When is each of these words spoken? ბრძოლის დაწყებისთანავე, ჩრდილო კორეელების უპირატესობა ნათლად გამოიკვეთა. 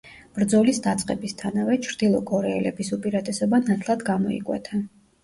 ბრძოლის 0.35 0.77
დაწყებისთანავე, 0.85 1.75
ჩრდილო 1.87 2.21
კორეელების 2.29 2.89
უპირატესობა 2.97 3.61
ნათლად 3.69 4.03
გამოიკვეთა. 4.09 4.81